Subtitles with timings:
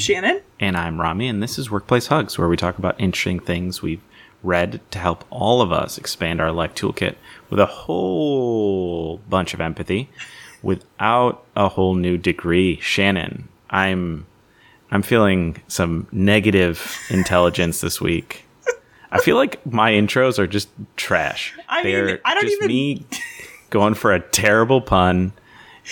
[0.00, 0.40] Shannon.
[0.58, 4.00] And I'm Rami, and this is Workplace Hugs, where we talk about interesting things we've
[4.42, 7.16] read to help all of us expand our life toolkit
[7.50, 10.08] with a whole bunch of empathy
[10.62, 12.78] without a whole new degree.
[12.80, 14.26] Shannon, I'm
[14.90, 18.46] I'm feeling some negative intelligence this week.
[19.12, 21.54] I feel like my intros are just trash.
[21.68, 23.06] I mean, I don't just even- me
[23.68, 25.32] going for a terrible pun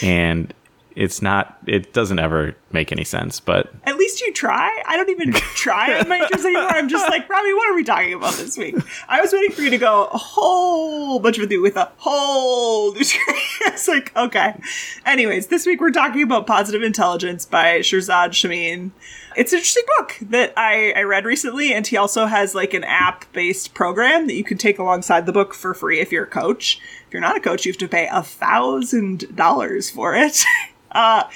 [0.02, 0.52] and
[0.96, 4.82] it's not it doesn't ever make any sense, but At least you try.
[4.86, 6.68] I don't even try on my intros anymore.
[6.68, 8.76] I'm just like, Robbie, what are we talking about this week?
[9.09, 12.93] I was waiting for you to go a whole bunch of it with a whole
[12.93, 13.00] new
[13.62, 14.61] it's like, okay.
[15.07, 18.93] Anyways, this week we're talking about Positive Intelligence by Shirzad Chamine.
[19.37, 22.85] It's an interesting book that I, I read recently, and he also has like an
[22.85, 26.29] app based program that you can take alongside the book for free if you're a
[26.29, 26.81] coach.
[27.07, 30.45] If you're not a coach, you have to pay a thousand dollars for it.
[30.90, 31.29] Uh,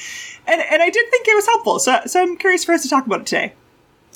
[0.47, 1.79] and and I did think it was helpful.
[1.79, 3.53] So so I'm curious for us to talk about it today.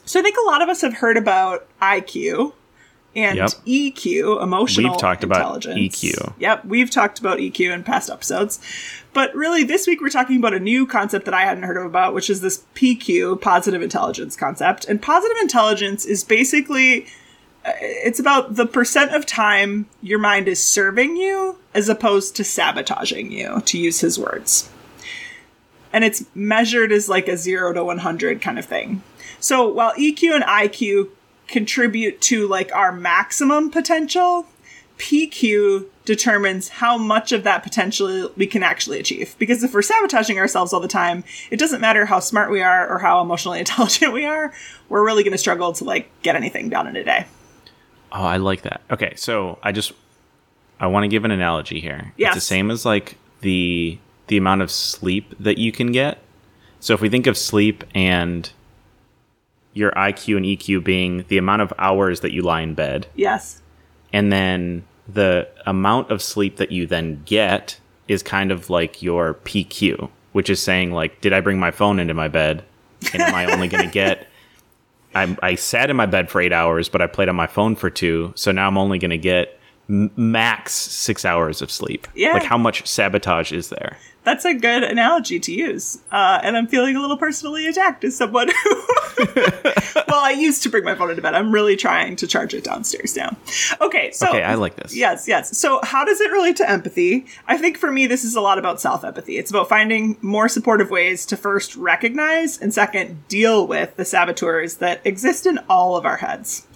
[0.05, 2.53] So I think a lot of us have heard about IQ
[3.17, 3.51] and Yep.
[3.67, 5.97] EQ, emotional We've talked about intelligence.
[5.97, 6.35] EQ.
[6.39, 8.61] Yep, we've talked about EQ in past episodes.
[9.15, 11.85] But really this week we're talking about a new concept that I hadn't heard of
[11.85, 14.85] about, which is this PQ, positive intelligence concept.
[14.85, 17.07] And positive intelligence is basically
[17.65, 22.45] uh, it's about the percent of time your mind is serving you as opposed to
[22.45, 24.71] sabotaging you, to use his words
[25.97, 29.03] and it's measured as like a 0 to 100 kind of thing.
[29.41, 31.09] So while EQ and IQ
[31.49, 34.45] contribute to like our maximum potential,
[34.99, 39.35] PQ determines how much of that potential we can actually achieve.
[39.39, 42.87] Because if we're sabotaging ourselves all the time, it doesn't matter how smart we are
[42.87, 44.53] or how emotionally intelligent we are,
[44.91, 47.25] we're really going to struggle to like get anything done in a day.
[48.13, 48.83] Oh, I like that.
[48.91, 49.93] Okay, so I just
[50.79, 52.13] I want to give an analogy here.
[52.19, 52.37] Yes.
[52.37, 56.19] It's the same as like the the amount of sleep that you can get.
[56.81, 58.51] So if we think of sleep and
[59.73, 63.63] your IQ and EQ being the amount of hours that you lie in bed, Yes.
[64.13, 67.79] and then the amount of sleep that you then get
[68.09, 71.99] is kind of like your PQ, which is saying like, did I bring my phone
[72.01, 72.65] into my bed,
[73.13, 74.27] and am I only going to get
[75.15, 77.75] I, I sat in my bed for eight hours, but I played on my phone
[77.75, 78.33] for two.
[78.37, 79.59] So now I'm only going to get
[79.89, 82.07] max six hours of sleep.
[82.15, 82.33] Yeah.
[82.33, 83.97] Like, how much sabotage is there?
[84.27, 86.01] That's a good analogy to use.
[86.11, 88.85] Uh, and I'm feeling a little personally attacked as someone who.
[90.09, 91.37] well, I used to bring my phone into bed.
[91.37, 93.37] I'm really trying to charge it downstairs now.
[93.81, 94.29] Okay, so.
[94.29, 94.97] Okay, I like this.
[94.97, 95.57] Yes, yes.
[95.57, 97.27] So, how does it relate to empathy?
[97.47, 99.39] I think for me, this is a lot about self empathy.
[99.39, 104.79] It's about finding more supportive ways to first recognize and second deal with the saboteurs
[104.79, 106.67] that exist in all of our heads.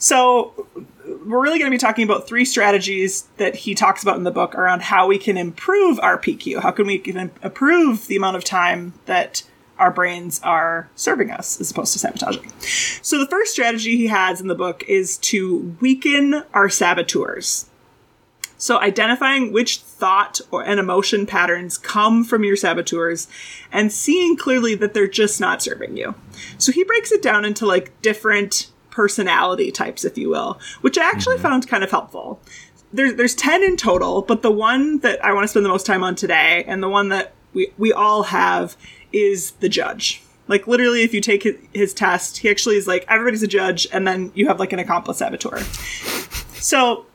[0.00, 0.66] So,
[1.04, 4.30] we're really going to be talking about three strategies that he talks about in the
[4.30, 6.62] book around how we can improve our PQ.
[6.62, 9.42] How can we can improve the amount of time that
[9.78, 12.50] our brains are serving us as opposed to sabotaging?
[13.02, 17.68] So, the first strategy he has in the book is to weaken our saboteurs.
[18.56, 23.28] So, identifying which thought or and emotion patterns come from your saboteurs
[23.70, 26.14] and seeing clearly that they're just not serving you.
[26.56, 31.08] So, he breaks it down into like different personality types, if you will, which I
[31.08, 31.42] actually mm-hmm.
[31.42, 32.40] found kind of helpful.
[32.92, 35.86] There's there's 10 in total, but the one that I want to spend the most
[35.86, 38.76] time on today and the one that we, we all have
[39.12, 40.22] is the judge.
[40.48, 43.86] Like literally, if you take his, his test, he actually is like everybody's a judge,
[43.92, 45.60] and then you have like an accomplice saboteur.
[46.54, 47.06] So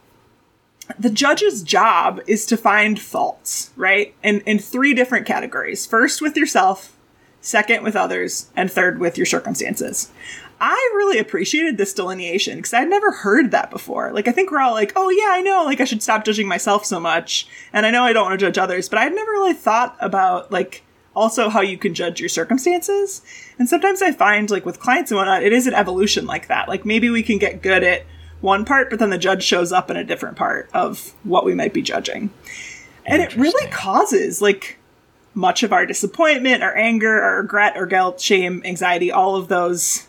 [0.97, 4.13] the judge's job is to find faults, right?
[4.23, 5.85] And in three different categories.
[5.85, 6.95] First with yourself,
[7.41, 10.11] second with others, and third with your circumstances.
[10.59, 14.11] I really appreciated this delineation because I'd never heard that before.
[14.13, 16.47] Like I think we're all like, "Oh yeah, I know, like I should stop judging
[16.47, 19.31] myself so much." And I know I don't want to judge others, but I'd never
[19.31, 20.83] really thought about like
[21.15, 23.21] also how you can judge your circumstances.
[23.57, 26.67] And sometimes I find like with clients and whatnot, it is an evolution like that.
[26.67, 28.05] Like maybe we can get good at
[28.41, 31.55] one part, but then the judge shows up in a different part of what we
[31.55, 32.29] might be judging.
[33.05, 34.77] And it really causes like
[35.33, 40.07] much of our disappointment, our anger, our regret, or guilt, shame, anxiety, all of those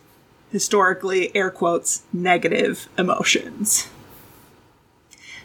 [0.57, 3.91] historically, air quotes, negative emotions.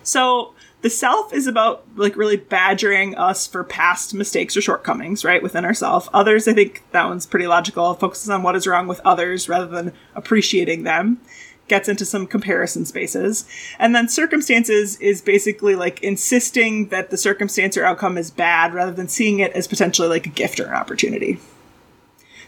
[0.04, 0.54] So
[0.84, 5.66] the self is about like really badgering us for past mistakes or shortcomings, right, within
[5.66, 6.08] ourselves.
[6.13, 7.94] Others, I think that one's pretty logical.
[7.94, 11.19] Focuses on what is wrong with others rather than appreciating them.
[11.68, 13.46] Gets into some comparison spaces.
[13.78, 18.94] And then circumstances is basically like insisting that the circumstance or outcome is bad rather
[18.94, 21.38] than seeing it as potentially like a gift or an opportunity.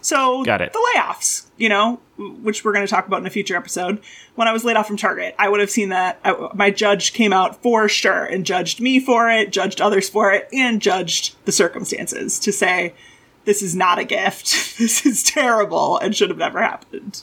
[0.02, 0.74] So Got it.
[0.74, 4.02] the layoffs, you know, which we're going to talk about in a future episode.
[4.36, 7.14] When I was laid off from Target, I would have seen that I, my judge
[7.14, 11.36] came out for sure and judged me for it, judged others for it, and judged
[11.46, 12.94] the circumstances to say
[13.46, 14.72] this is not a gift.
[14.84, 17.22] This is terrible and should have never happened.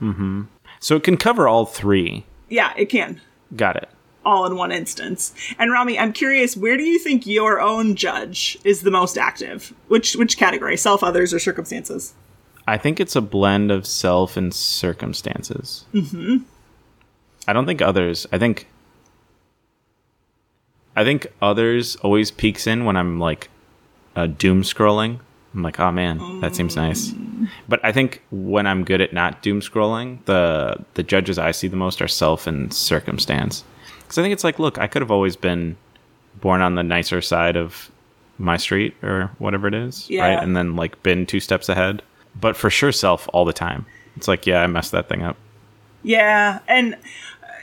[0.00, 0.42] Mm-hmm.
[0.78, 2.24] So it can cover all three.
[2.48, 3.20] Yeah, it can.
[3.54, 3.88] Got it.
[4.24, 5.34] All in one instance.
[5.58, 9.74] And Rami, I'm curious, where do you think your own judge is the most active?
[9.88, 10.76] Which which category?
[10.76, 12.14] Self, others, or circumstances?
[12.66, 15.84] I think it's a blend of self and circumstances.
[15.94, 16.38] Mm-hmm.
[17.46, 18.26] I don't think others.
[18.32, 18.66] I think.
[20.96, 23.50] I think others always peeks in when I'm like,
[24.16, 25.20] uh, doom scrolling.
[25.54, 27.12] I'm like, oh man, that seems nice.
[27.68, 31.68] But I think when I'm good at not doom scrolling, the the judges I see
[31.68, 33.62] the most are self and circumstance.
[34.00, 35.76] Because I think it's like, look, I could have always been
[36.40, 37.90] born on the nicer side of
[38.38, 40.22] my street or whatever it is, Yeah.
[40.34, 40.42] right?
[40.42, 42.02] And then like been two steps ahead.
[42.40, 43.86] But for sure, self all the time.
[44.16, 45.36] It's like, yeah, I messed that thing up.
[46.02, 46.98] Yeah, and uh,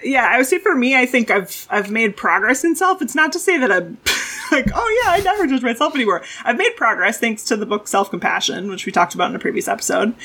[0.03, 3.01] yeah, I would say for me, I think I've I've made progress in self.
[3.01, 3.97] It's not to say that I'm
[4.51, 6.23] like, oh yeah, I never judge myself anymore.
[6.43, 9.39] I've made progress thanks to the book Self Compassion, which we talked about in a
[9.39, 10.15] previous episode.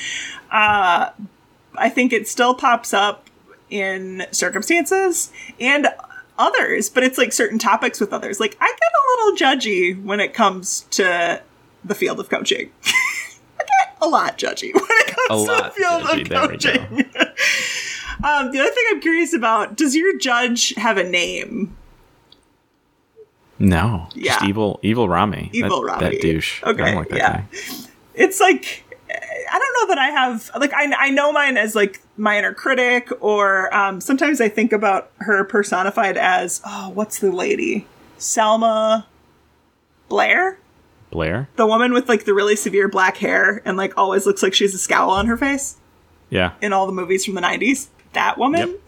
[0.51, 1.09] Uh,
[1.75, 3.29] I think it still pops up
[3.69, 5.87] in circumstances and
[6.37, 8.39] others, but it's like certain topics with others.
[8.39, 11.41] Like I get a little judgy when it comes to
[11.83, 12.71] the field of coaching.
[14.01, 16.57] A lot judgy when it comes A to lot the field judgy, of there we
[16.57, 16.97] go.
[17.07, 17.11] coaching.
[18.21, 21.73] Um, the other thing I'm curious about: Does your judge have a name?
[23.59, 24.33] No, Yeah.
[24.33, 25.49] just evil, evil Rami.
[25.53, 26.09] Evil that, Rami.
[26.15, 26.61] That douche.
[26.63, 27.31] I Okay, don't like that yeah.
[27.31, 27.45] guy.
[28.15, 32.01] It's like I don't know that I have like I I know mine as like
[32.17, 37.31] my inner critic, or um, sometimes I think about her personified as oh, what's the
[37.31, 37.87] lady?
[38.17, 39.07] Selma
[40.09, 40.59] Blair,
[41.11, 41.49] Blair.
[41.55, 44.63] the woman with like the really severe black hair and like always looks like she
[44.63, 45.77] has a scowl on her face
[46.29, 46.51] Yeah.
[46.61, 47.87] in all the movies from the 90s.
[48.13, 48.75] That woman.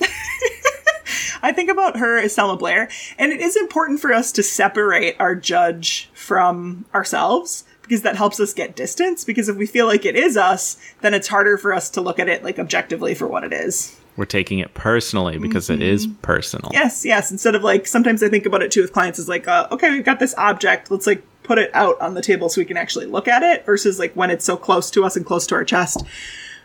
[1.43, 2.87] I think about her as Selma Blair,
[3.17, 8.39] and it is important for us to separate our judge from ourselves because that helps
[8.39, 9.23] us get distance.
[9.23, 12.19] Because if we feel like it is us, then it's harder for us to look
[12.19, 13.97] at it like objectively for what it is.
[14.17, 16.69] We're taking it personally because it is personal.
[16.73, 17.31] Yes, yes.
[17.31, 19.89] Instead of like, sometimes I think about it too with clients is like, uh, okay,
[19.89, 20.91] we've got this object.
[20.91, 23.65] Let's like put it out on the table so we can actually look at it
[23.65, 26.01] versus like when it's so close to us and close to our chest,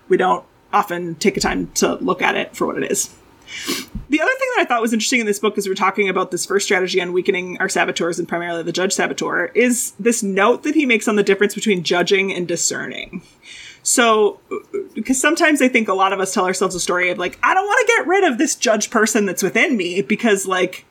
[0.08, 3.12] we don't often take the time to look at it for what it is.
[4.08, 6.30] The other thing that I thought was interesting in this book as we're talking about
[6.30, 10.62] this first strategy on weakening our saboteurs and primarily the judge saboteur is this note
[10.62, 13.22] that he makes on the difference between judging and discerning.
[13.82, 14.38] So,
[14.94, 17.54] because sometimes I think a lot of us tell ourselves a story of like, I
[17.54, 20.84] don't want to get rid of this judge person that's within me because like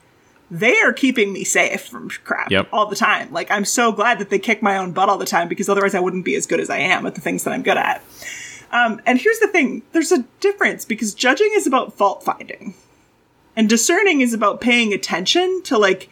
[0.52, 2.70] they are keeping me safe from crap Yep.
[2.72, 3.32] all the time.
[3.32, 5.96] Like, I'm so glad that they kick my own butt all the time because otherwise
[5.96, 8.04] I wouldn't be as good as I am at the things that I'm good at.
[8.72, 12.74] Um, and here's the thing there's a difference because judging is about fault finding,
[13.56, 16.10] and discerning is about paying attention to like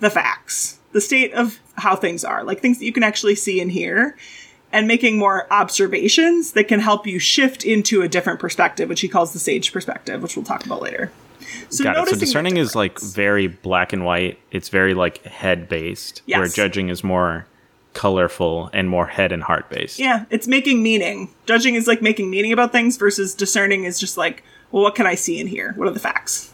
[0.00, 3.60] the facts, the state of how things are, like things that you can actually see
[3.60, 4.16] and hear,
[4.72, 9.08] and making more observations that can help you shift into a different perspective, which he
[9.08, 11.10] calls the sage perspective, which we'll talk about later.
[11.68, 12.10] So, Got it.
[12.10, 14.38] So discerning is like very black and white.
[14.50, 16.22] It's very like head based.
[16.26, 17.46] Where judging is more
[17.96, 19.98] colorful and more head and heart based.
[19.98, 21.30] Yeah, it's making meaning.
[21.46, 25.06] Judging is like making meaning about things versus discerning is just like, well, what can
[25.06, 25.72] I see in here?
[25.76, 26.52] What are the facts?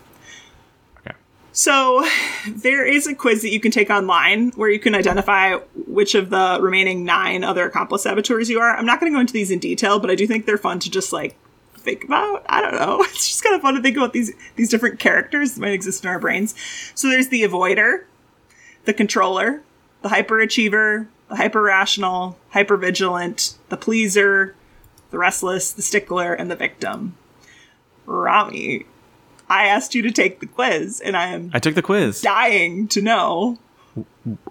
[1.00, 1.16] Okay.
[1.52, 2.06] So,
[2.48, 5.56] there is a quiz that you can take online where you can identify
[5.86, 8.76] which of the remaining nine other accomplice saboteurs you are.
[8.76, 10.78] I'm not going to go into these in detail, but I do think they're fun
[10.78, 11.36] to just like
[11.82, 12.44] think about.
[12.48, 13.02] I don't know.
[13.08, 16.04] It's just kind of fun to think about these these different characters that might exist
[16.04, 16.54] in our brains.
[16.94, 18.04] So there's the avoider,
[18.84, 19.62] the controller,
[20.02, 24.54] the hyperachiever, the hyper rational, hyper vigilant, the pleaser,
[25.10, 27.16] the restless, the stickler, and the victim.
[28.06, 28.86] Rami,
[29.48, 32.20] I asked you to take the quiz, and I am I took the quiz.
[32.20, 33.58] dying to know.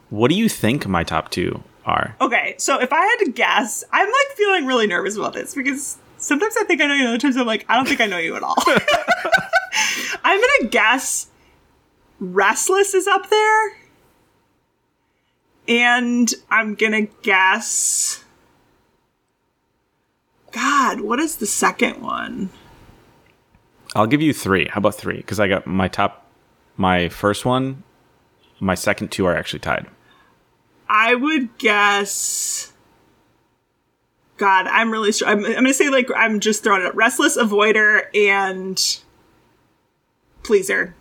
[0.10, 2.16] What do you think my top two are?
[2.22, 5.98] Okay, so if I had to guess, I'm like feeling really nervous about this because
[6.22, 8.18] sometimes I think I know you, other times I'm like, I don't think I know
[8.18, 8.56] you at all.
[10.24, 11.28] I'm gonna guess
[12.22, 13.78] Restless is up there.
[15.68, 18.24] And I'm gonna guess.
[20.52, 22.52] God, what is the second one?
[23.96, 24.68] I'll give you three.
[24.68, 25.18] How about three?
[25.18, 26.28] Because I got my top,
[26.78, 27.84] my first one,
[28.60, 29.88] my second two are actually tied.
[30.88, 32.72] I would guess.
[34.42, 35.28] God, I'm really sure.
[35.28, 36.96] I'm, I'm gonna say like I'm just throwing it up.
[36.96, 39.00] Restless, avoider, and
[40.42, 40.96] pleaser.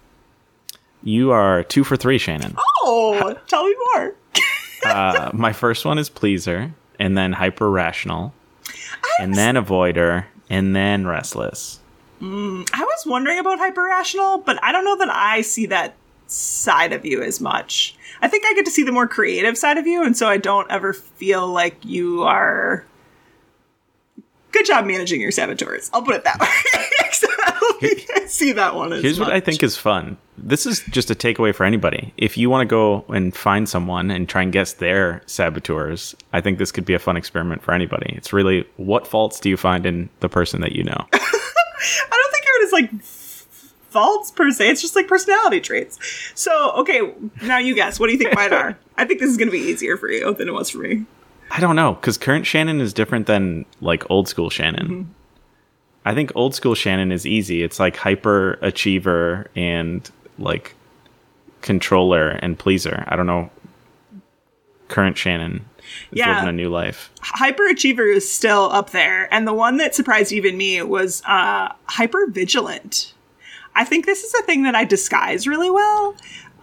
[1.02, 2.54] You are two for three, Shannon.
[2.82, 4.14] Oh, tell me more.
[4.82, 8.32] Uh, my first one is pleaser, and then hyper rational,
[9.20, 11.80] and then avoider, and then restless.
[12.22, 15.96] I was wondering about hyper rational, but I don't know that I see that
[16.28, 17.94] side of you as much.
[18.22, 20.38] I think I get to see the more creative side of you, and so I
[20.38, 22.86] don't ever feel like you are.
[24.60, 25.88] Good job managing your saboteurs.
[25.94, 26.46] I'll put it that way.
[28.14, 28.92] I see that one.
[28.92, 30.18] As Here's what I think is fun.
[30.36, 32.12] This is just a takeaway for anybody.
[32.18, 36.42] If you want to go and find someone and try and guess their saboteurs, I
[36.42, 38.12] think this could be a fun experiment for anybody.
[38.14, 41.06] It's really what faults do you find in the person that you know?
[41.14, 41.18] I
[42.10, 43.02] don't think of it as like
[43.88, 44.68] faults per se.
[44.72, 45.98] It's just like personality traits.
[46.34, 47.98] So, okay, now you guess.
[47.98, 48.78] What do you think mine are?
[48.98, 51.06] I think this is going to be easier for you than it was for me.
[51.50, 54.86] I don't know because current Shannon is different than like old school Shannon.
[54.88, 55.10] Mm-hmm.
[56.04, 57.62] I think old school Shannon is easy.
[57.62, 60.74] It's like hyper achiever and like
[61.60, 63.04] controller and pleaser.
[63.06, 63.50] I don't know.
[64.88, 65.66] Current Shannon
[66.10, 66.34] is Yeah.
[66.34, 67.10] living a new life.
[67.22, 72.26] Hyperachiever is still up there, and the one that surprised even me was uh, hyper
[72.28, 73.12] vigilant.
[73.74, 76.16] I think this is a thing that I disguise really well,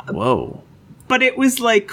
[0.10, 0.62] Whoa.
[1.08, 1.91] but it was like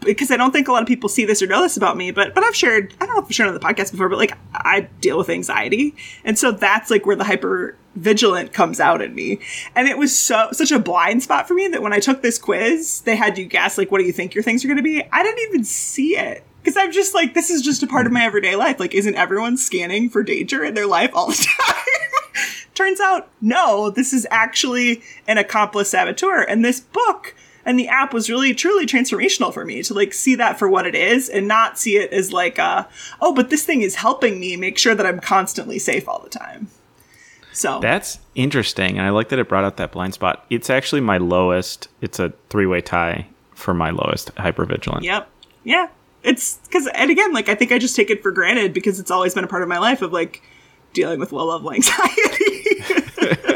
[0.00, 2.10] because I don't think a lot of people see this or know this about me,
[2.10, 4.18] but but I've shared I don't know if I've shared on the podcast before, but
[4.18, 9.02] like I deal with anxiety, and so that's like where the hyper vigilant comes out
[9.02, 9.40] in me,
[9.74, 12.38] and it was so such a blind spot for me that when I took this
[12.38, 14.82] quiz, they had you guess like what do you think your things are going to
[14.82, 15.02] be.
[15.12, 16.44] I didn't even see it.
[16.62, 18.80] Because I'm just like, this is just a part of my everyday life.
[18.80, 21.76] Like, isn't everyone scanning for danger in their life all the time?
[22.74, 26.42] Turns out, no, this is actually an accomplice saboteur.
[26.42, 30.36] And this book and the app was really truly transformational for me to like see
[30.36, 32.88] that for what it is and not see it as like a,
[33.20, 36.30] oh, but this thing is helping me make sure that I'm constantly safe all the
[36.30, 36.68] time.
[37.52, 38.98] So That's interesting.
[38.98, 40.46] And I like that it brought out that blind spot.
[40.48, 41.88] It's actually my lowest.
[42.00, 45.02] It's a three way tie for my lowest hypervigilant.
[45.02, 45.28] Yep.
[45.64, 45.88] Yeah.
[46.22, 49.10] It's because, and again, like I think I just take it for granted because it's
[49.10, 50.42] always been a part of my life of like
[50.92, 52.12] dealing with low level anxiety.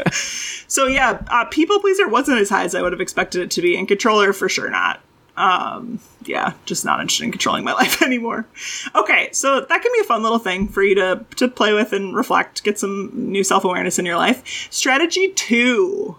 [0.71, 3.61] so yeah, uh, people pleaser wasn't as high as I would have expected it to
[3.61, 5.01] be, and controller for sure not.
[5.35, 8.47] Um, yeah, just not interested in controlling my life anymore.
[8.95, 11.91] Okay, so that can be a fun little thing for you to to play with
[11.91, 14.69] and reflect, get some new self awareness in your life.
[14.71, 16.15] Strategy two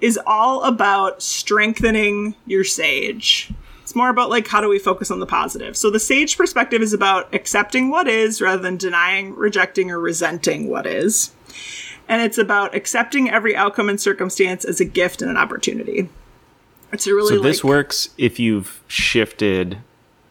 [0.00, 3.52] is all about strengthening your sage.
[3.82, 5.76] It's more about like how do we focus on the positive.
[5.76, 10.68] So the sage perspective is about accepting what is rather than denying, rejecting, or resenting
[10.68, 11.30] what is.
[12.12, 16.10] And it's about accepting every outcome and circumstance as a gift and an opportunity.
[16.92, 19.78] It's a really So this like, works if you've shifted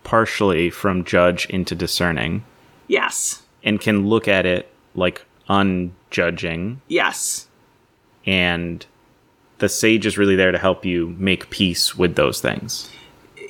[0.04, 2.44] partially from judge into discerning
[2.88, 7.48] yes, and can look at it like unjudging yes,
[8.28, 8.86] and
[9.58, 12.92] the sage is really there to help you make peace with those things.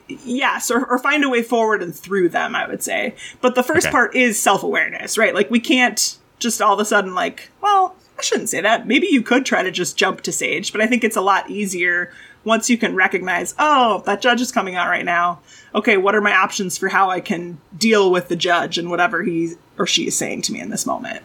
[0.07, 2.55] yes, or, or find a way forward and through them.
[2.55, 3.91] I would say, but the first Okay.
[3.91, 5.35] part is self awareness, right?
[5.35, 8.85] Like we can't just all of a sudden like, well, I shouldn't say that.
[8.85, 11.49] Maybe you could try to just jump to sage, but I think it's a lot
[11.49, 12.13] easier
[12.43, 15.39] once you can recognize, oh, that judge is coming out right now.
[15.73, 19.23] Okay, what are my options for how I can deal with the judge and whatever
[19.23, 21.23] he or she is saying to me in this moment?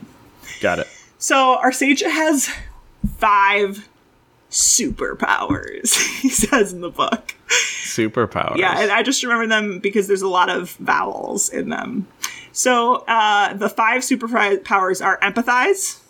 [0.62, 0.88] Got it.
[1.18, 2.48] So our sage has
[3.18, 3.86] five
[4.50, 7.34] superpowers, he says in the book.
[7.48, 8.56] Superpowers.
[8.56, 12.06] Yeah, and I just remember them because there's a lot of vowels in them.
[12.52, 16.00] So uh, the five superpowers are empathize,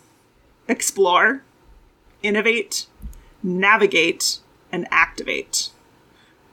[0.67, 1.43] explore,
[2.23, 2.87] innovate,
[3.43, 4.39] navigate,
[4.71, 5.69] and activate.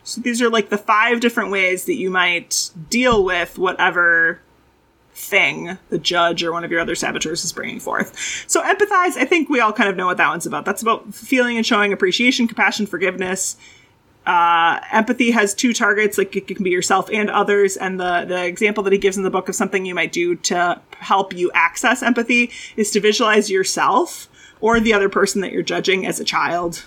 [0.02, 4.40] So these are like the five different ways that you might deal with whatever
[5.14, 8.44] thing the judge or one of your other saboteurs is bringing forth.
[8.46, 10.64] So empathize, I think we all kind of know what that one's about.
[10.64, 13.56] That's about feeling and showing appreciation, compassion, forgiveness.
[14.26, 17.76] Uh, empathy has two targets, like it can be yourself and others.
[17.76, 20.34] And the, the example that he gives in the book of something you might do
[20.36, 24.28] to help you access empathy is to visualize yourself
[24.62, 26.84] or the other person that you're judging as a child.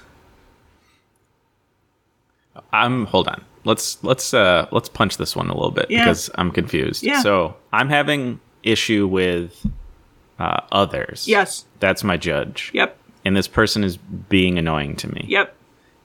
[2.74, 3.44] I'm hold on.
[3.66, 6.06] Let's let's uh let's punch this one a little bit Yeah.
[6.06, 7.04] because I'm confused.
[7.04, 7.22] Yeah.
[7.22, 9.66] So I'm having issue with
[10.40, 11.28] uh, others.
[11.28, 11.66] Yes.
[11.80, 12.72] That's my judge.
[12.74, 12.98] Yep.
[13.26, 15.26] And this person is being annoying to me.
[15.28, 15.56] Yep.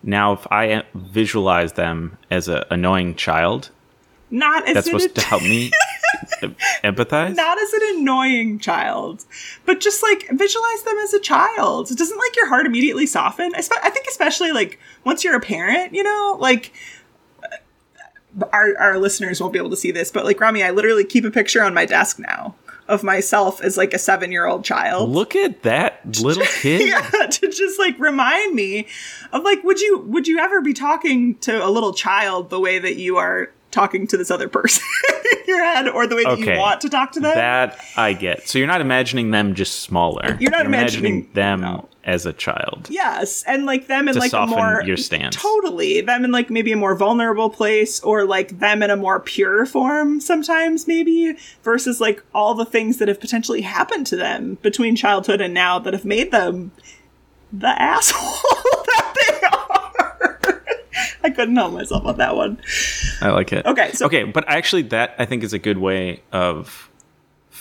[0.02, 3.70] Now, if I visualize them as an annoying child,
[4.30, 5.70] Not as that's an supposed to help me
[6.82, 7.36] empathize.
[7.36, 9.24] not as an annoying child,
[9.64, 11.88] but just like visualize them as a child.
[11.96, 13.52] Doesn't like your heart immediately soften?
[13.54, 16.72] I, spe- I think especially like once you're a parent, you know, like
[17.44, 21.04] uh, our our listeners won't be able to see this, but like Rami, I literally
[21.04, 22.54] keep a picture on my desk now
[22.88, 25.10] of myself as like a seven year old child.
[25.10, 26.88] Look at that little kid.
[26.88, 28.86] yeah, to just like remind me
[29.32, 32.78] of like, would you would you ever be talking to a little child the way
[32.78, 34.84] that you are talking to this other person
[35.32, 36.54] in your head or the way that Okay.
[36.54, 37.34] you want to talk to them.
[37.34, 38.48] That I get.
[38.48, 40.36] So you're not imagining them just smaller.
[40.38, 41.88] You're not imagining- them no.
[42.04, 42.86] as a child.
[42.90, 45.34] Yes, and like them in To like a more your stance.
[45.36, 49.18] Totally, them in like maybe a more vulnerable place, or like them in a more
[49.20, 50.20] pure form.
[50.20, 55.40] Sometimes maybe versus like all the things that have potentially happened to them between childhood
[55.40, 56.70] and now that have made them
[57.52, 60.62] the asshole that they are.
[61.24, 62.60] I couldn't help myself on that one.
[63.22, 63.64] I like it.
[63.64, 66.90] Okay, so- okay, but actually, that I think is a good way of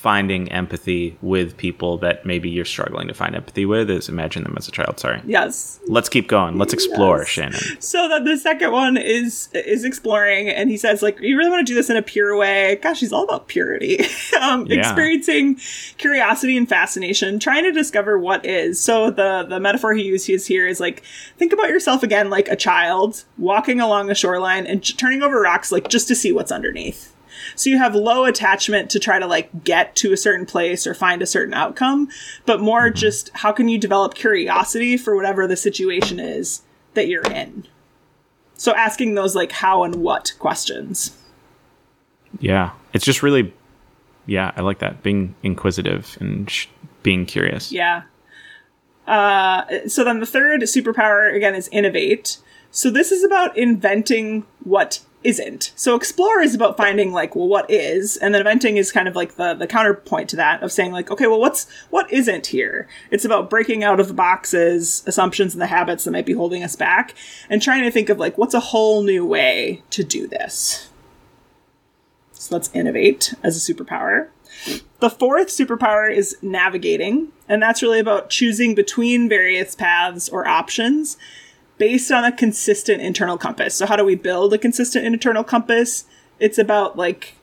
[0.02, 3.88] finding empathy with people that maybe you're struggling to find empathy with.
[3.90, 5.00] Is imagine them as a child.
[5.00, 5.22] Sorry.
[5.28, 6.58] Yes, Let's keep going.
[6.58, 7.28] Let's explore, Yes.
[7.28, 7.60] Shannon.
[7.80, 11.66] So that the second one is is exploring, and he says like, you really want
[11.68, 12.78] to do this in a pure way.
[12.82, 14.00] Gosh, he's all about purity.
[14.42, 14.80] um, Yeah.
[14.80, 15.60] Experiencing
[16.00, 18.80] curiosity and fascination, trying to discover what is.
[18.80, 21.04] So the the metaphor he uses here is like,
[21.38, 25.40] think about yourself again like a child walking along a shoreline and j- turning over
[25.40, 27.11] rocks like just to see what's underneath.
[27.56, 30.94] So you have low attachment to try to like get to a certain place or
[30.94, 32.10] find a certain outcome,
[32.46, 36.62] but more just how can you develop curiosity for whatever the situation is
[36.94, 37.68] that you're in.
[38.56, 41.18] So asking those like how and what questions.
[42.40, 43.54] Yeah, it's just really,
[44.26, 45.04] yeah, I like that.
[45.04, 46.68] Being inquisitive and sh-
[47.04, 47.72] being curious.
[47.72, 48.04] Yeah.
[49.08, 52.38] Uh, so then the third superpower again is innovate.
[52.70, 55.72] So this is about inventing what isn't.
[55.76, 59.16] So explore is about finding like, well, what is, and then inventing is kind of
[59.16, 62.88] like the the counterpoint to that of saying like, okay, well, what's what isn't here?
[63.12, 66.64] It's about breaking out of the boxes, assumptions, and the habits that might be holding
[66.64, 67.14] us back,
[67.50, 70.90] and trying to think of like, what's a whole new way to do this.
[72.34, 74.30] So let's innovate as a superpower.
[75.00, 81.18] The fourth superpower is navigating, and that's really about choosing between various paths or options
[81.82, 83.74] based on a consistent internal compass.
[83.74, 86.06] So, how do we build a consistent internal compass?
[86.40, 87.34] It's about like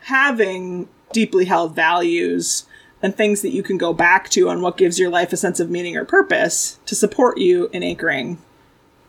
[0.00, 2.66] having deeply held values
[3.02, 5.60] and things that you can go back to on what gives your life a sense
[5.60, 8.38] of meaning or purpose to support you in anchoring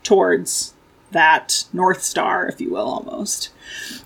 [0.03, 0.75] towards
[1.09, 3.49] that North Star, if you will, almost.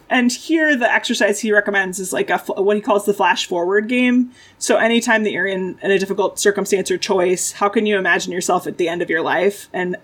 [0.09, 3.89] And here, the exercise he recommends is like a what he calls the flash forward
[3.89, 4.31] game.
[4.59, 8.31] So, anytime that you're in, in a difficult circumstance or choice, how can you imagine
[8.31, 9.97] yourself at the end of your life and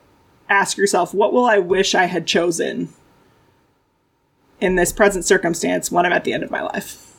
[0.49, 2.89] ask yourself, what will I wish I had chosen
[4.61, 7.15] in this present circumstance when I'm at the end of my life?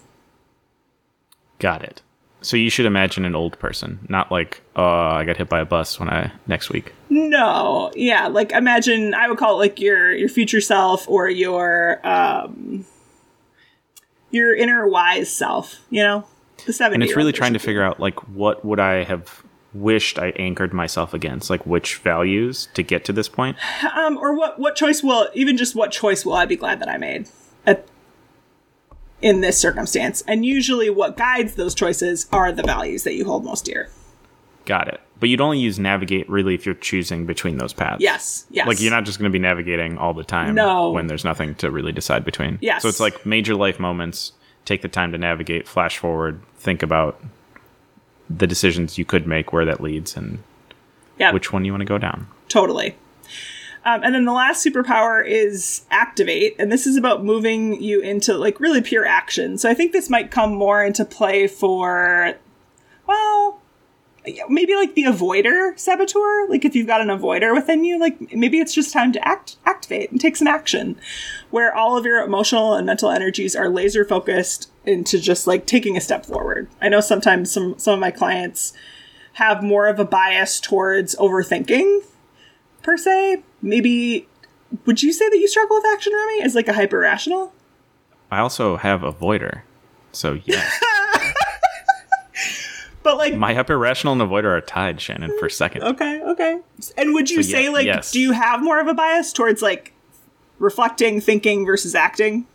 [1.58, 2.02] Got it.
[2.42, 5.64] So you should imagine an old person, not like, oh, I got hit by a
[5.64, 6.92] bus when I next week.
[7.08, 12.06] No, yeah, like imagine I would call it like your your future self or your
[12.06, 12.84] um
[14.30, 16.24] your inner wise self, you know?
[16.66, 19.42] The 70 And it's really trying to figure out like what would I have
[19.76, 23.56] wished I anchored myself against, like which values to get to this point.
[23.96, 26.88] um or what what choice will even just what choice will I be glad that
[26.88, 27.28] I made
[27.66, 27.86] at
[29.22, 30.22] in this circumstance.
[30.28, 33.88] And usually what guides those choices are the values that you hold most dear.
[34.66, 35.00] Got it.
[35.18, 38.02] But you'd only use navigate really if you're choosing between those paths.
[38.02, 38.44] Yes.
[38.50, 38.66] Yes.
[38.66, 40.90] Like you're not just going to be navigating all the time No.
[40.90, 42.58] when there's nothing to really decide between.
[42.60, 42.82] Yes.
[42.82, 44.32] So it's like major life moments,
[44.66, 47.18] take the time to navigate, flash forward, think about
[48.28, 50.38] the decisions you could make, where that leads, and
[51.18, 52.26] yeah, which one you want to go down.
[52.48, 52.96] Totally.
[53.84, 58.36] Um, and then the last superpower is activate, and this is about moving you into
[58.36, 59.58] like really pure action.
[59.58, 62.34] So I think this might come more into play for,
[63.06, 63.62] well,
[64.48, 66.48] maybe like the avoider saboteur.
[66.48, 69.56] Like if you've got an avoider within you, like maybe it's just time to act,
[69.64, 70.98] activate and take some action,
[71.50, 75.96] where all of your emotional and mental energies are laser focused into just like taking
[75.96, 76.68] a step forward.
[76.80, 78.72] I know sometimes some some of my clients
[79.34, 82.02] have more of a bias towards overthinking
[82.82, 83.42] per se.
[83.60, 84.28] Maybe
[84.84, 87.52] would you say that you struggle with action, Rami, as like a hyper rational?
[88.30, 89.62] I also have avoider.
[90.12, 90.80] So yes.
[93.07, 95.85] But like My hyper rational and avoider are tied, Shannon, for second.
[95.85, 96.59] okay, okay.
[96.99, 98.11] And would you So, say yeah, like yes.
[98.11, 99.92] do you have more of a bias towards like
[100.59, 102.47] reflecting, thinking versus acting?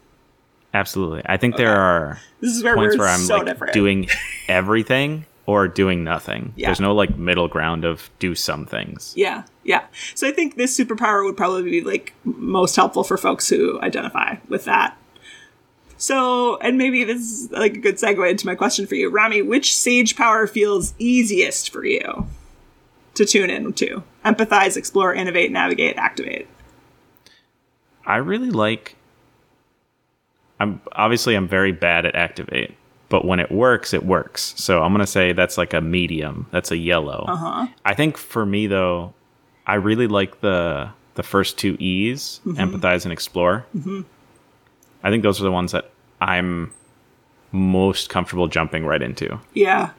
[0.74, 1.22] Absolutely.
[1.26, 3.74] I think there are This is where points where I'm so like different.
[3.74, 4.10] doing
[4.50, 6.52] everything or doing nothing.
[6.58, 6.68] Yeah.
[6.68, 9.14] There's no like middle ground of do some things.
[9.16, 9.86] Yeah, yeah.
[10.16, 14.36] So I think this superpower would probably be like most helpful for folks who identify
[14.50, 14.98] with that.
[16.02, 19.44] So, and maybe this is like a good segue into my question for you, Rami.
[19.44, 22.26] Which sage power feels easiest for you
[23.14, 24.02] to tune in to?
[24.26, 26.48] Empathize, explore, innovate, navigate, activate.
[28.04, 28.96] I really like
[30.60, 32.76] I'm obviously I'm very bad at activate,
[33.10, 34.56] but when it works, it works.
[34.58, 36.48] So I'm gonna say that's like a medium.
[36.50, 37.26] That's a yellow.
[37.28, 37.68] Uh-huh.
[37.86, 39.14] I think for me though,
[39.68, 42.60] I really like the the first two E's, Mm-hmm.
[42.60, 43.68] empathize and explore.
[45.04, 45.91] I think those are the ones that
[46.22, 46.72] I'm
[47.52, 49.40] most comfortable jumping right into.
[49.54, 49.92] Yeah.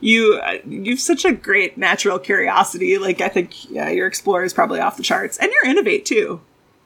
[0.00, 2.98] You uh, you've such a great natural curiosity.
[2.98, 6.40] Like I think yeah, your explorer is probably off the charts, and your innovate too.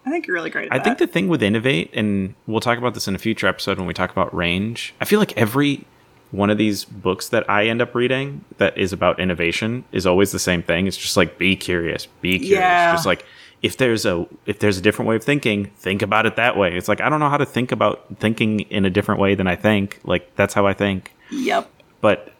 [0.06, 0.68] I think you're really great.
[0.70, 3.78] I think the thing with innovate, and we'll talk about this in a future episode
[3.78, 4.94] when we talk about range.
[5.00, 5.84] I feel like every
[6.30, 10.32] one of these books that I end up reading that is about innovation is always
[10.32, 10.86] the same thing.
[10.86, 12.58] It's just like be curious, be curious.
[12.58, 12.92] Yeah.
[12.92, 13.24] Just like
[13.64, 16.76] if there's a if there's a different way of thinking, think about it that way.
[16.76, 19.46] It's like I don't know how to think about thinking in a different way than
[19.46, 20.00] I think.
[20.04, 21.14] Like that's how I think.
[21.30, 21.70] Yep.
[22.02, 22.34] But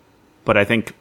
[0.45, 0.93] but I think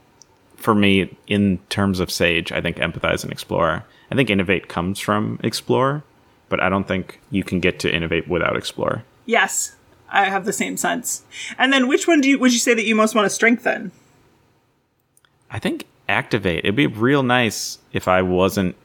[0.55, 3.83] for me in terms of Sage, I think empathize and explore.
[4.09, 6.05] I think innovate comes from explore,
[6.47, 9.03] but I don't think you can get to innovate without explore.
[9.25, 9.75] Yes,
[10.09, 11.23] I have the same sense.
[11.57, 13.91] And then, which one do you would you say that you most want to strengthen?
[15.51, 16.59] I think activate.
[16.59, 18.77] It'd be real nice if I wasn't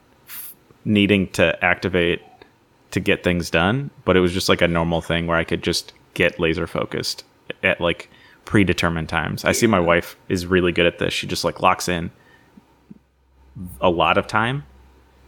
[0.85, 2.21] needing to activate
[2.91, 5.61] to get things done, but it was just like a normal thing where I could
[5.63, 7.23] just get laser focused
[7.63, 8.09] at like
[8.45, 9.45] predetermined times.
[9.45, 11.13] I see my wife is really good at this.
[11.13, 12.11] She just like locks in
[13.81, 14.63] a lot of time.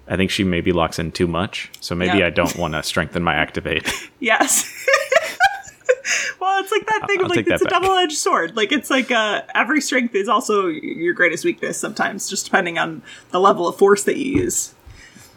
[0.07, 1.71] I think she maybe locks in too much.
[1.79, 2.27] So maybe Yeah.
[2.27, 3.91] I don't want to strengthen my activate.
[4.19, 4.71] Yes.
[6.39, 8.55] well, it's like that thing I'll of like it's a double edged sword.
[8.55, 11.79] Like it's like uh, every strength is also your greatest weakness.
[11.79, 14.75] Sometimes, just depending on the level of force that you use.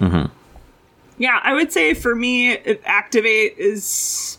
[0.05, 0.33] Mm-hmm.
[1.17, 4.39] Yeah, I would say for me, activate is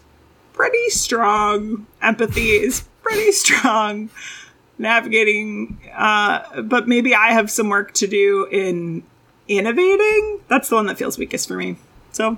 [0.54, 1.88] pretty strong.
[2.02, 4.10] Empathy is pretty strong.
[4.78, 9.04] Navigating, uh, but maybe I have some work to do in
[9.48, 10.42] innovating.
[10.50, 11.78] That's the one that feels weakest for me.
[12.12, 12.38] So,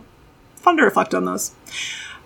[0.55, 1.55] fun to reflect on those.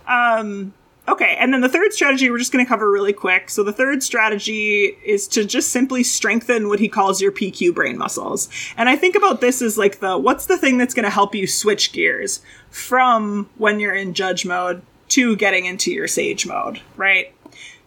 [0.08, 0.74] Um,
[1.08, 3.50] okay, and then the third strategy we're just going to cover really quick.
[3.50, 7.98] So the third strategy is to just simply strengthen what he calls your PQ brain
[7.98, 8.50] muscles.
[8.78, 11.36] And I think about this as like the what's the thing that's going to help
[11.36, 16.80] you switch gears from when you're in judge mode to getting into your sage mode,
[16.96, 17.34] right?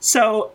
[0.00, 0.53] So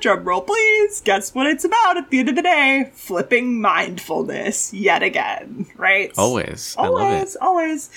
[0.00, 1.00] drum roll please.
[1.00, 2.90] Guess what it's about at the end of the day?
[2.94, 6.12] Flipping mindfulness yet again, right?
[6.16, 6.76] Always.
[6.78, 7.04] I love it.
[7.04, 7.90] always, always.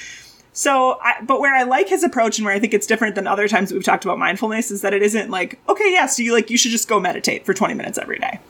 [0.59, 3.27] So, I, but where I like his approach and where I think it's different than
[3.27, 6.33] other times we've talked about mindfulness is that it isn't like, okay, yeah, so you
[6.33, 8.41] like you should just go meditate for 20 minutes every day.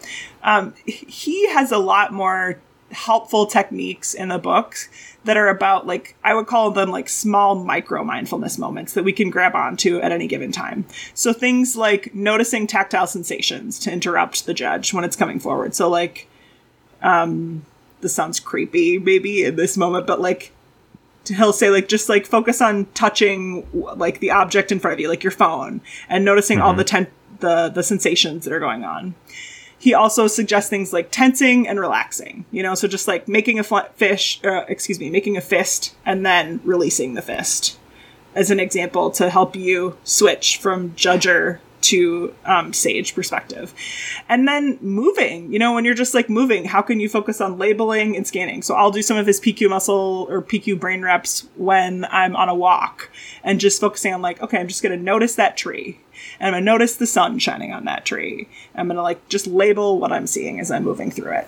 [0.41, 4.89] Um, he has a lot more helpful techniques in the books
[5.25, 9.13] that are about like I would call them like small micro mindfulness moments that we
[9.13, 10.87] can grab onto at any given time.
[11.13, 15.75] So things like noticing tactile sensations to interrupt the judge when it's coming forward.
[15.75, 16.27] So like
[17.03, 17.67] um
[18.01, 20.53] this sounds creepy maybe in this moment but like
[21.27, 25.08] he'll say like just like focus on touching like the object in front of you
[25.08, 27.08] like your phone and noticing all the ten-
[27.39, 29.15] the the sensations that are going on.
[29.77, 33.63] He also suggests things like tensing and relaxing you know so just like making a
[33.63, 37.77] fl- fish uh, excuse me making a fist and then releasing the fist
[38.36, 43.73] as an example to help you switch from judger to um, sage perspective.
[44.27, 47.57] And then moving you know when you're just like moving how can you focus on
[47.57, 48.61] labeling and scanning?
[48.61, 52.49] So i'll do some of his pq muscle or pq brain reps when i'm on
[52.49, 53.09] a walk
[53.43, 55.99] and just focusing on like okay i'm just going to notice that tree.
[56.39, 58.47] And i'm going to notice the sun shining on that tree.
[58.75, 61.47] I'm going to like just label what i'm seeing as i'm moving through it.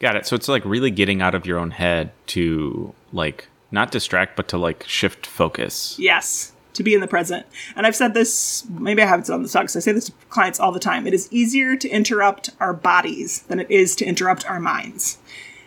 [0.00, 0.26] Got it.
[0.26, 4.48] So it's like really getting out of your own head to like not distract, but
[4.48, 5.96] to like shift focus.
[5.98, 7.46] Yes, to be in the present.
[7.76, 10.06] And I've said this, maybe I haven't said on the talk, so I say this
[10.06, 11.06] to clients all the time.
[11.06, 15.18] It is easier to interrupt our bodies than it is to interrupt our minds.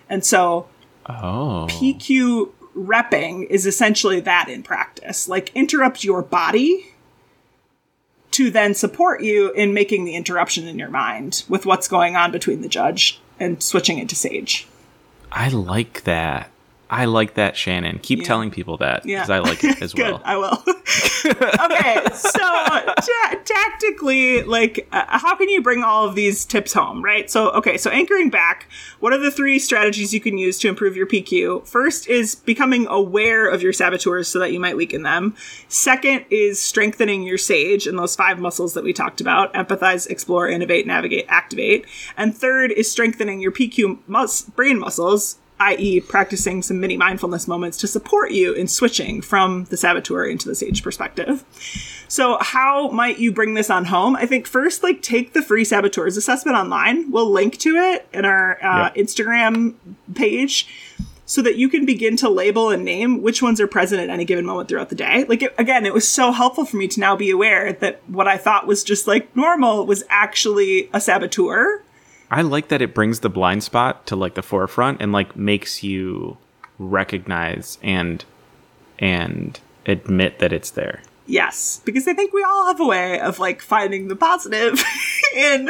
[0.10, 0.68] And so
[1.08, 1.68] Oh.
[1.70, 5.30] PQ repping is essentially that in practice.
[5.30, 6.94] Like interrupt your body
[8.32, 12.32] to then support you in making the interruption in your mind with what's going on
[12.32, 14.68] between the judge and switching it to sage.
[15.32, 16.50] I like that.
[16.96, 18.00] I like that, Shannon.
[18.00, 18.26] Keep Yeah.
[18.26, 19.18] telling people that Yeah.
[19.18, 20.22] because I like it as Good, well.
[20.24, 20.64] I will.
[21.26, 27.04] okay, so ta- tactically, like, uh, how can you bring all of these tips home,
[27.04, 27.30] right?
[27.30, 28.68] So, okay, so anchoring back,
[29.00, 31.68] what are the three strategies you can use to improve your PQ?
[31.68, 35.36] First is becoming aware of your saboteurs so that you might weaken them.
[35.68, 40.48] Second is strengthening your sage and those five muscles that we talked about empathize, explore,
[40.48, 41.86] innovate, navigate, activate.
[42.16, 47.78] And third is strengthening your PQ mus- brain muscles i.e., practicing some mini mindfulness moments
[47.78, 51.46] to support you in switching from the saboteur into the sage perspective.
[52.08, 54.15] So, how might you bring this on home?
[54.15, 57.10] I think first, like, take the free saboteurs assessment online.
[57.12, 58.96] We'll link to it in our uh, Yep.
[58.96, 59.76] Instagram
[60.13, 60.68] page
[61.26, 64.26] so that you can begin to label and name which ones are present at any
[64.26, 65.26] given moment throughout the day.
[65.28, 68.28] Like, it, again, it was so helpful for me to now be aware that what
[68.28, 71.82] I thought was just like normal was actually a saboteur.
[72.32, 75.84] I like that it brings the blind spot to like the forefront and like makes
[75.84, 76.38] you
[76.80, 78.24] recognize and
[79.00, 81.02] and admit that it's there.
[81.28, 84.82] Yes, because I think we all have a way of like finding the positive
[85.36, 85.70] in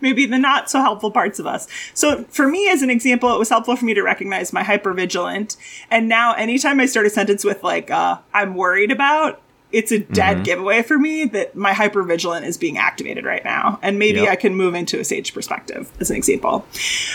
[0.00, 1.66] maybe the not so helpful parts of us.
[1.94, 5.56] So for me, as an example, it was helpful for me to recognize my hypervigilant.
[5.90, 9.40] And now anytime I start a sentence with like, uh, I'm worried about,
[9.76, 10.42] it's a dead mm-hmm.
[10.44, 13.78] giveaway for me that my hypervigilant is being activated right now.
[13.82, 14.30] And maybe yep.
[14.30, 16.64] I can move into a sage perspective as an example.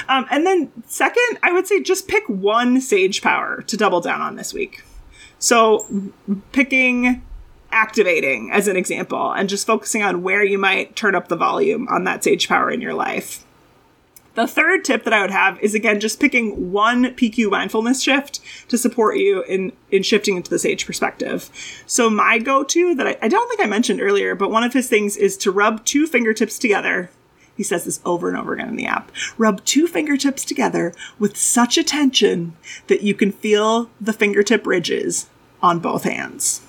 [0.08, 4.22] Um, and then second, I would say just pick one sage power to double down
[4.22, 4.84] on this week.
[5.40, 5.88] So
[6.52, 7.24] picking
[7.72, 11.88] activating as an example and just focusing on where you might turn up the volume
[11.88, 13.44] on that sage power in your life.
[14.34, 18.40] The third tip that I would have is again just picking one PQ mindfulness shift
[18.70, 21.50] to support you in in shifting into the sage perspective.
[21.86, 24.88] So my go-to that I, I don't think I mentioned earlier, but one of his
[24.88, 27.10] things is to rub two fingertips together.
[27.58, 29.12] He says this over and over again in the app.
[29.38, 32.56] Rub two fingertips together with such attention
[32.88, 35.30] that you can feel the fingertip ridges
[35.62, 36.62] on both hands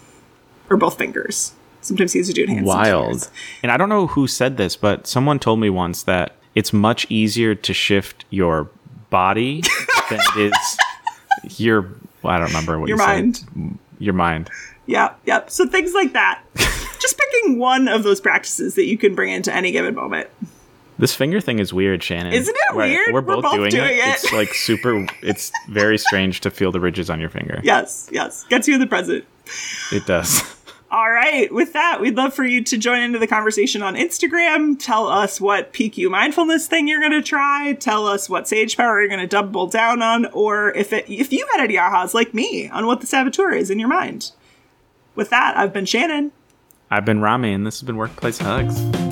[0.68, 1.52] or both fingers.
[1.80, 2.66] Sometimes he has to do it hands.
[2.66, 3.30] Wild.
[3.62, 7.06] And I don't know who said this, but someone told me once that it's much
[7.08, 8.68] easier to shift your
[9.10, 9.62] body
[10.10, 11.82] than it is your.
[12.22, 13.36] Well, I don't remember what your you mind.
[13.36, 13.48] Said.
[13.48, 13.78] Your mind.
[13.98, 14.50] Your mind.
[14.86, 15.50] Yeah, yep.
[15.50, 16.42] So things like that.
[16.56, 20.28] Just picking one of those practices that you can bring into any given moment.
[20.98, 22.32] This finger thing is weird, Shannon.
[22.32, 23.12] Isn't it we're, weird?
[23.12, 24.06] We're, both, we're both doing, doing it.
[24.06, 24.08] it.
[24.08, 25.06] It's like super.
[25.22, 27.60] It's very strange to feel the ridges on your finger.
[27.64, 28.44] Yes, yes.
[28.44, 29.24] Gets you in the present.
[29.90, 30.42] It does.
[30.92, 31.50] All right.
[31.50, 34.78] With that, we'd love for you to join into the conversation on Instagram.
[34.78, 37.72] Tell us what PQ mindfulness thing you're going to try.
[37.72, 41.32] Tell us what Sage Power you're going to double down on, or if it, if
[41.32, 44.32] you had any ahas like me on what the saboteur is in your mind.
[45.14, 46.30] With that, I've been Shannon.
[46.90, 49.11] I've been Rami, and this has been Workplace Hugs.